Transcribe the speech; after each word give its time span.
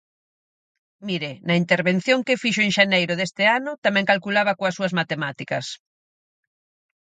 Mire, 1.07 1.31
na 1.47 1.55
intervención 1.63 2.19
que 2.27 2.39
fixo 2.43 2.61
en 2.67 2.71
xaneiro 2.77 3.13
deste 3.15 3.43
ano, 3.57 3.71
tamén 3.85 4.09
calculaba 4.11 4.57
coas 4.59 4.75
súas 4.77 4.95
matemáticas. 4.99 5.65